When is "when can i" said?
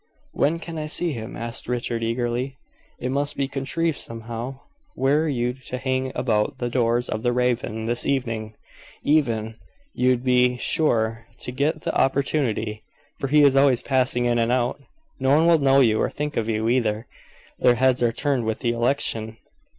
0.31-0.87